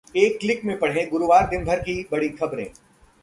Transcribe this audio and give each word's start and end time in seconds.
एक 0.17 0.39
क्लिक 0.39 0.63
में 0.65 0.77
पढ़ें 0.79 1.09
गुरुवार 1.09 1.47
दिन 1.49 1.65
भर 1.65 1.79
की 1.79 2.01
बड़ी 2.11 2.29
खबरें 2.29 2.65